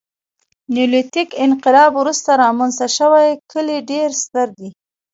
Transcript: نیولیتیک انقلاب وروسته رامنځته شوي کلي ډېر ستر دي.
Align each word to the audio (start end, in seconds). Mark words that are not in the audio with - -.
نیولیتیک 0.73 1.29
انقلاب 1.45 1.91
وروسته 2.01 2.29
رامنځته 2.43 2.87
شوي 2.97 3.27
کلي 3.51 3.77
ډېر 3.91 4.09
ستر 4.23 4.47
دي. 4.57 4.69